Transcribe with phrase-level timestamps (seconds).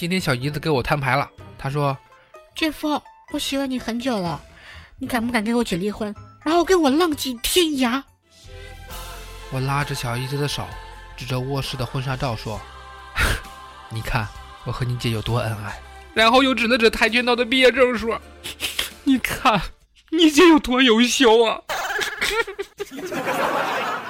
[0.00, 1.94] 今天小姨子给我摊牌了，她说
[2.56, 3.02] ：“姐夫，
[3.34, 4.40] 我喜欢你很久了，
[4.96, 8.02] 你敢不敢跟我姐离婚，然后跟我浪迹天涯？”
[9.52, 10.66] 我拉着小姨子的手，
[11.18, 12.58] 指着卧室的婚纱照说
[13.92, 14.26] ：“你看
[14.64, 15.78] 我和你姐有多恩爱。”
[16.16, 18.18] 然后又指了指跆拳道的毕业证说
[19.04, 19.60] ：“你看
[20.12, 21.60] 你姐有多优秀啊！”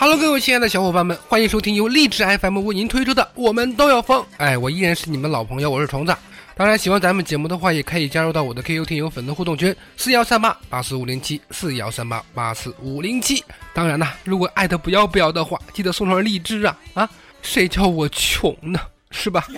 [0.00, 4.22] Hello，各位亲爱的小伙伴们，欢迎收听由励志 FM 为您推出的《我们都要疯》。
[4.36, 6.16] 哎，我依然是你们老朋友，我是虫子。
[6.54, 13.42] 当然，喜欢咱们节目的话，也可以加入到我的 QQ 听友粉丝互动群四幺三八八四五零七四幺三八八四五零七。
[13.74, 17.10] 当然呐，如果爱的不要不要的话，记得送上荔枝啊啊！
[17.42, 18.78] 谁叫我穷呢？
[19.10, 19.44] 是吧？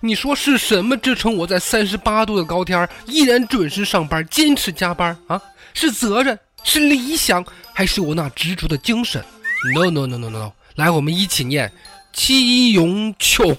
[0.00, 5.38] 你说是什么支撑我在三十八度的高天依然准时上班、坚持加班啊？
[5.74, 6.38] 是责任？
[6.64, 9.24] 是理想还是我那执着的精神
[9.74, 10.52] ？No no no no no！
[10.74, 11.70] 来，我们一起念：
[12.12, 13.56] 七勇穷。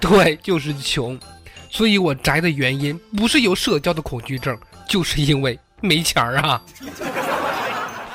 [0.00, 1.18] 对，就是穷。
[1.70, 4.56] 所以我宅的原因不是有社交的恐惧症，
[4.88, 6.60] 就是因为没钱儿啊。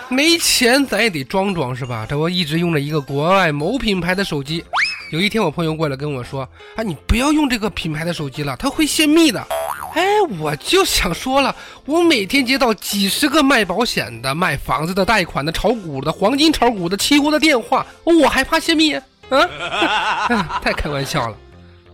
[0.09, 2.05] 没钱咱也得装装是吧？
[2.09, 4.63] 这我一直用着一个国外某品牌的手机。
[5.11, 9.45] 有一天我朋友过来跟我说：“啊，你不要用这个品牌的手机了，它会泄密的。”
[9.93, 11.55] 哎，我就想说了，
[11.85, 18.95] 我每天接到几十个卖保险的、卖房子的、贷款的、炒股的、黄金炒股的、期货的电话，我还怕泄密？
[19.29, 21.37] 啊， 太开玩笑了！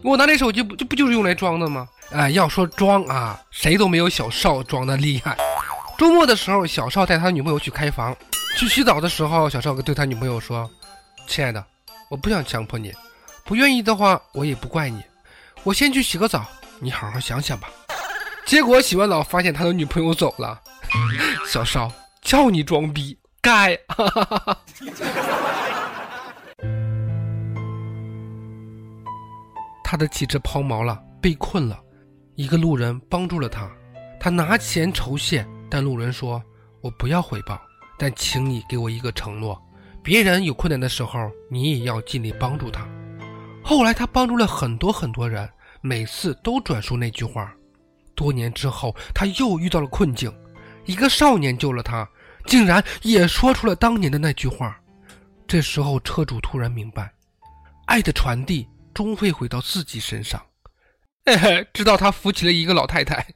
[0.02, 1.88] 我拿这手机不就不就是用来装的吗？
[2.12, 5.38] 哎，要说装啊，谁都没有小邵装的厉害。
[5.98, 8.16] 周末的时候，小邵带他女朋友去开房，
[8.58, 10.70] 去洗澡的时候，小邵对他女朋友说
[11.28, 11.64] ：“亲爱的，
[12.10, 12.94] 我不想强迫你，
[13.44, 15.02] 不愿意的话我也不怪你，
[15.64, 16.46] 我先去洗个澡，
[16.80, 17.70] 你好好想想吧。”
[18.50, 20.60] 结果洗完澡发现他的女朋友走了，
[21.46, 21.88] 小邵
[22.20, 23.78] 叫你装逼，该。
[29.84, 31.80] 他的汽车抛锚了，被困了，
[32.34, 33.70] 一个路人帮助了他，
[34.20, 36.42] 他拿钱酬谢，但路人说
[36.82, 37.62] ：“我不要回报，
[38.00, 39.62] 但请你给我一个承诺，
[40.02, 42.84] 别人有困难的时候，你也要尽力帮助他。”
[43.64, 45.48] 后来他帮助了很多很多人，
[45.82, 47.54] 每次都转述那句话。
[48.20, 50.30] 多年之后，他又遇到了困境，
[50.84, 52.06] 一个少年救了他，
[52.48, 54.78] 竟然也说出了当年的那句话。
[55.48, 57.14] 这时候，车主突然明白，
[57.86, 60.42] 爱的传递终会回到自己身上。
[61.26, 63.26] 嘿嘿，直到他扶起了一个老太太。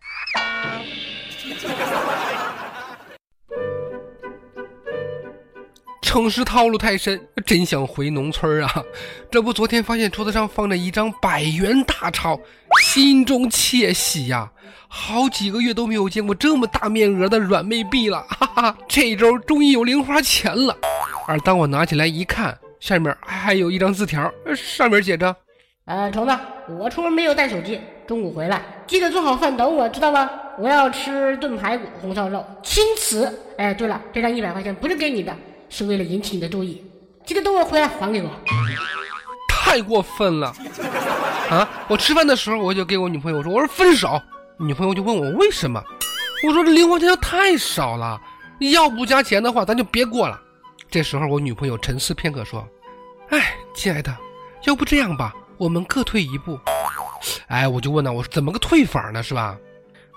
[6.02, 8.84] 城市套路太深，真想回农村啊！
[9.32, 12.40] 这不，昨天发现桌子上放着一张百元大钞，
[12.94, 14.52] 心中窃喜呀！
[14.88, 18.78] 好几个月都没有见过这么大面额的软妹币了， 哈哈！
[18.88, 20.78] 这周终于有零花钱了。
[21.26, 25.36] 而当我拿起来一看，下面还有一张字条，上面写着
[25.86, 26.38] ：“呃，虫子，
[26.78, 30.30] 我出门没有带手机，中午回来记得做好饭等我，知道吗？
[30.60, 33.28] 我要吃炖排骨、红烧肉，亲此。
[33.58, 35.36] 哎，对了，这张一百块钱不是给你的。”
[35.68, 36.84] 是为了引起你的注意，
[37.26, 38.30] 记得等我回来还给我。
[39.74, 40.54] 太过分了
[41.50, 41.68] 啊！
[41.88, 44.22] 我吃饭的时候我就给我女朋友说，我说分手。
[44.60, 45.84] 女朋友就问我为什么，
[46.48, 48.22] 我说这零花钱太少了，
[48.72, 50.40] 要不加钱的话咱就别过了。
[50.92, 52.64] 这时候我女朋友沉思片刻说
[53.30, 54.16] ：“哎，亲爱的，
[54.66, 56.60] 要不这样吧，我们各退一步。”
[57.50, 59.24] 哎，我就问呢，我说怎么个退法呢？
[59.24, 59.58] 是吧？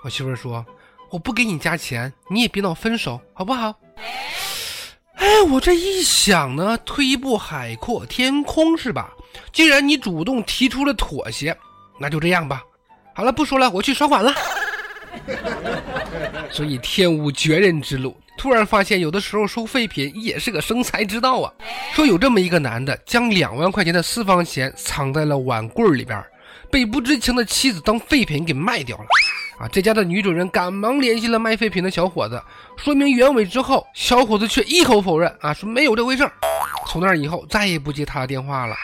[0.03, 0.63] 我媳妇说
[1.09, 3.73] ：“我不给你加钱，你也别闹分手，好不好？”
[5.17, 9.11] 哎，我这一想呢，退一步海阔天空是吧？
[9.51, 11.55] 既然你主动提出了妥协，
[11.99, 12.63] 那就这样吧。
[13.13, 14.33] 好了，不说了，我去刷碗了。
[16.51, 21.51] 所以天无绝人之路，突然发现有的时候收废品也是个生财之道啊。
[21.93, 26.23] 说有这么一个男的，将两万块钱的私房钱藏在了碗柜里边，
[26.71, 29.05] 被不知情的妻子当废品给卖掉了。
[29.59, 29.67] 啊！
[29.71, 32.39] 这家的女主人赶忙联系了卖废品的小伙子，
[32.75, 36.31] 说明原委之后，小伙子却一口否认啊，说没有这回事儿。
[36.85, 38.75] 从那以后再也不接他的电话了。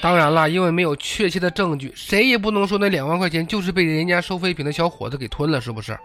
[0.00, 5.96] 当然了，因为没有确切的证据，谁也不能说那两万块钱就是被人家收废品的小伙子给吞了，是不是？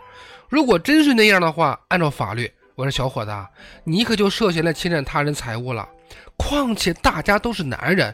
[0.50, 3.36] 如果真是那样的话，按照法律，我说小伙子，
[3.84, 5.90] 你可就涉嫌了侵占他人财物了。
[6.38, 8.14] 况且大家都是男人，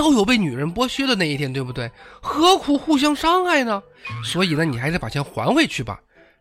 [0.00, 1.90] 都有被女人剥削的那一天，对不对？
[2.22, 3.82] 何苦互相伤害呢？
[4.24, 6.00] 所以呢，你还是把钱还回去吧，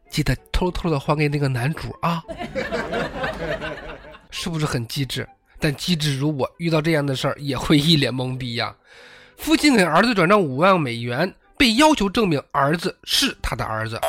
[0.10, 2.24] 记得偷偷的还给那个男主啊。
[4.32, 5.28] 是不是很机智？
[5.60, 8.74] 但机智如我，遇到这样的事儿也会一脸懵逼呀。
[9.36, 14.00] 父亲给儿子转账五万美元，被要求证明儿子是他的儿子。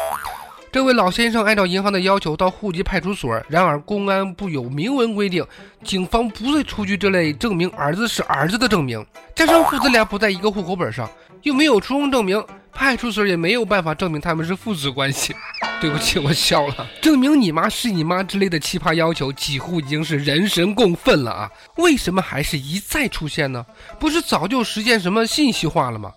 [0.73, 5.45] 这位老先生按照银行的要求到户籍派出所，然而公安部有明文规定，
[5.83, 9.05] 警方不会出具这类证明儿子是儿子的证明。
[9.35, 11.11] 加上父子俩不在一个户口本上，
[11.43, 12.41] 又没有出生证明，
[12.73, 15.35] 派出所也没有办法证明他们是父子关系。
[15.81, 16.87] 对不起，我笑了。
[17.01, 21.51] 证明你妈是你妈之类的奇葩要求，几乎已经是人神共愤了啊！
[21.79, 23.67] 为什么还是一再出现呢？
[23.99, 26.13] 不是早就实现什么信息化了吗？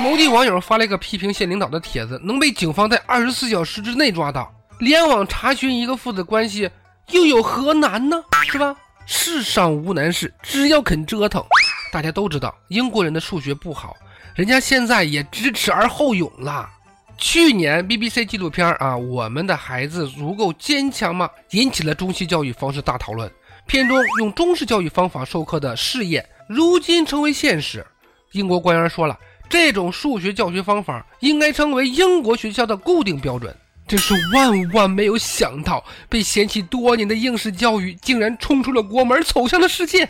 [0.00, 6.70] 某地网友发了一个批评县领导的帖子，能被警方在二十四小时之内抓到，联网查询一个父子关系，
[7.10, 8.22] 又有何难呢？
[8.44, 8.76] 是吧？
[9.06, 11.44] 世上无难事，只要肯折腾。
[11.90, 13.96] 大家都知道英国人的数学不好，
[14.34, 16.68] 人家现在也知耻而后勇了。
[17.16, 21.28] 去年 BBC 纪录片啊，我们的孩子足够坚强吗？
[21.50, 23.30] 引起了中西教育方式大讨论。
[23.66, 27.84] 片中用中式教育方法授课的试验，如今成为现实。
[28.32, 29.18] 英国官员说了。
[29.48, 33.54] 这种数学教学方法应该成为英国学校的固定标准。
[33.86, 40.04] 真是万万没有想到，被嫌弃多年的应试教育竟然冲出了国门，走向了世界。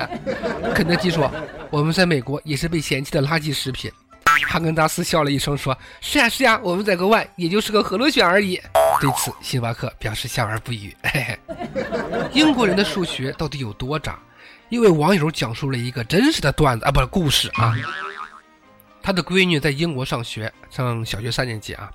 [0.74, 1.30] 肯德基说
[1.70, 3.88] ：“我们在美国也是被嫌弃的垃圾食品。”
[4.48, 8.60] 哈根达斯笑了一声说：“是呀是呀，我们在国外也就是个和螺旋而已。”
[9.00, 10.96] 对此，星巴克表示笑而不语。
[11.04, 11.38] 嘿嘿，
[12.32, 14.18] 英国人的数学到底有多渣？
[14.70, 17.76] 一位网友讲述了一个真实的段子啊，不是故事啊。
[19.08, 21.90] 他的闺女在英国上学，上小学三年级啊。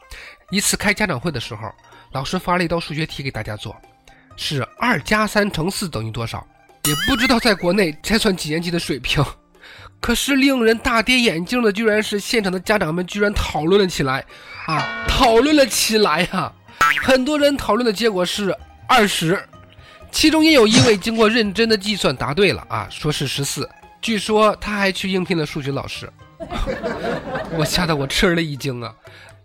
[0.50, 1.72] 一次开家长会的时候，
[2.12, 3.80] 老师发了一道数学题给大家做，
[4.36, 6.44] 是二加三乘四等于多少？
[6.86, 9.24] 也不知道在国内才算几年级的水平。
[10.02, 14.26] 可是令人大跌眼镜的，居然是现场的家长们居然讨论了起来
[14.66, 15.06] 啊！
[15.08, 16.52] 讨论了起来呀！
[17.04, 18.58] 很多人讨论的结果是
[18.88, 19.40] 二十，
[20.12, 23.70] 其中也有一位经过认真的计算答对了啊，说是十四。
[24.02, 26.12] 据说他还去应聘了数学老师。
[27.58, 28.94] 我吓得我吃了一惊啊！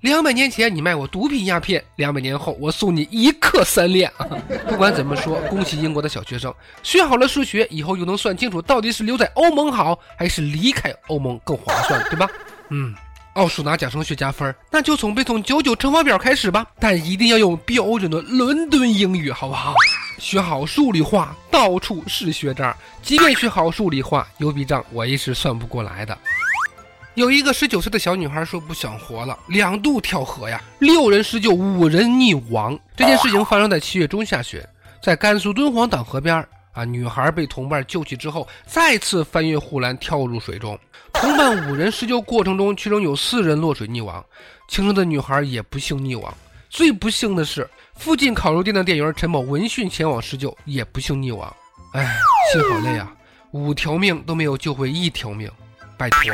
[0.02, 4.26] 两百年前你卖我毒品鸦片，两百年后我送你一克三练啊！
[4.68, 6.54] 不管怎么说，恭喜英国的小学生
[6.84, 12.30] 学好了数学，以后又能算清楚到底是留在欧盟好，还是离开欧盟更划算，对吧？
[12.70, 12.94] 嗯，
[13.32, 19.74] 奥数拿奖升学加分，那就从背诵九九乘法表开始吧，但一定要用标准的伦敦英语，好不好？
[20.18, 26.16] 学好数理化，到处是学渣，即便学好数理化，有笔账我也是算不过来的。
[27.19, 32.79] 有一个十九岁的小女孩说不想活了，两度跳河呀，六人施救，五人溺亡。
[32.97, 34.62] 这件事情发生在七月中下旬，
[35.03, 36.37] 在甘肃敦煌党河边
[36.70, 40.79] 啊，女孩被同伴救起之后，再次翻越护栏跳入水中。
[41.12, 44.25] 同伴五人施救过程中，其中有四人落水溺亡，
[44.69, 46.32] 轻生的女孩也不幸溺亡。
[46.70, 51.53] 最不幸的是，附近烤肉店的店员陈某闻讯前往施救，也不幸溺亡。
[51.94, 52.17] 哎，
[52.53, 53.12] 心好累啊，
[53.50, 55.50] 五条命都没有救回一条命，
[55.97, 56.32] 拜托。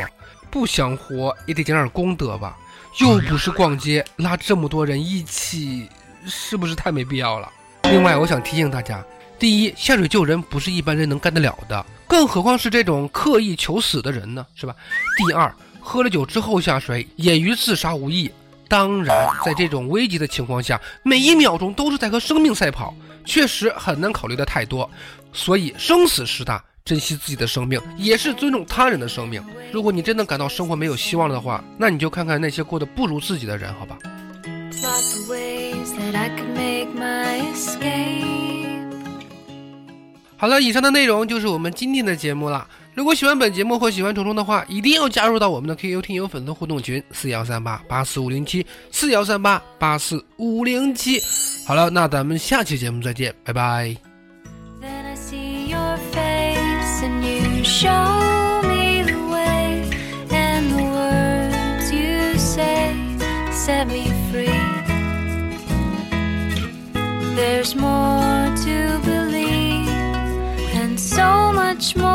[0.55, 2.57] 不想活也得讲点功德吧，
[3.01, 5.89] 又不是逛街，拉这么多人一起，
[6.25, 7.51] 是不是太没必要了？
[7.83, 9.03] 另外，我想提醒大家：
[9.37, 14.73] 第一，下水救人不是一般人能干得了的，更何况是这种刻意求死的人呢，是吧？
[15.17, 18.31] 第二，喝了酒之后下水也与自杀无异。
[18.69, 24.89] 当然，在这种危急的情况下，每一秒钟都是在和生命赛跑，确实很难考虑的太多，
[25.33, 26.63] 所以生死事大。
[26.85, 29.43] 珍惜自己的生命，也是尊重他人的生命。
[29.71, 33.97] 如果你真的感到生活没有希望了的话，那你就看看那些过得不如自己的人，好吧。
[40.37, 42.67] 好了，以上的内容就是我们今天的节目了。
[42.93, 51.19] 如果喜欢本节目或喜欢虫虫的话，一定要加入到我们的 QQ 听友粉丝互动群四幺三八八四五零七四幺三八八四五零七。
[51.65, 54.04] 好了，那咱们下期节目再见，拜拜。
[67.35, 69.89] There's more to believe,
[70.73, 72.14] and so much more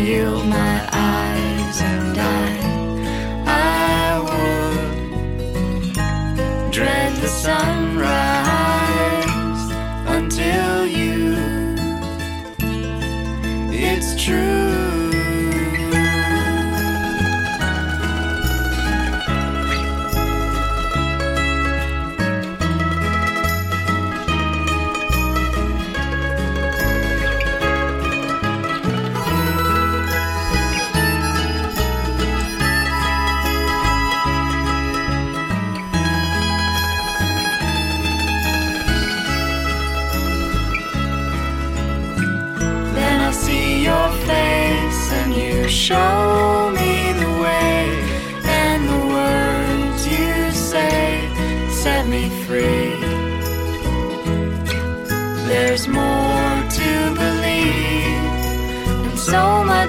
[0.00, 0.79] heal my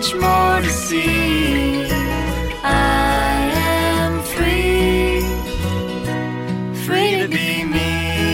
[0.02, 1.86] much more to see.
[2.64, 3.52] I
[4.00, 5.22] am free,
[6.86, 8.31] free to be me.